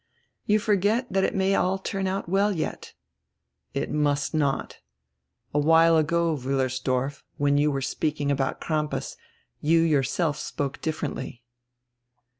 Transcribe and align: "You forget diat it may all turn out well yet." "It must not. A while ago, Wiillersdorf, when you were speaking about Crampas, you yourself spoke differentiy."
"You 0.47 0.57
forget 0.57 1.13
diat 1.13 1.21
it 1.21 1.35
may 1.35 1.53
all 1.53 1.77
turn 1.77 2.07
out 2.07 2.27
well 2.27 2.51
yet." 2.51 2.95
"It 3.75 3.91
must 3.91 4.33
not. 4.33 4.79
A 5.53 5.59
while 5.59 5.95
ago, 5.95 6.35
Wiillersdorf, 6.35 7.21
when 7.37 7.59
you 7.59 7.69
were 7.69 7.81
speaking 7.83 8.31
about 8.31 8.59
Crampas, 8.59 9.15
you 9.61 9.79
yourself 9.81 10.39
spoke 10.39 10.81
differentiy." 10.81 11.41